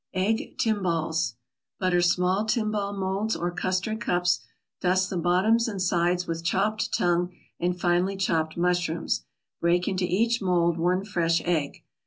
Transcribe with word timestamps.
EGG 0.15 0.57
TIMBALES 0.57 1.35
Butter 1.79 2.01
small 2.01 2.45
timbale 2.47 2.97
molds 2.97 3.35
or 3.35 3.51
custard 3.51 4.01
cups, 4.01 4.39
dust 4.81 5.11
the 5.11 5.17
bottoms 5.17 5.67
and 5.67 5.79
sides 5.79 6.25
with 6.25 6.43
chopped 6.43 6.91
tongue 6.91 7.35
and 7.59 7.79
finely 7.79 8.17
chopped 8.17 8.57
mushrooms. 8.57 9.25
Break 9.59 9.87
into 9.87 10.05
each 10.05 10.41
mold 10.41 10.79
one 10.79 11.05
fresh 11.05 11.39
egg. 11.45 11.83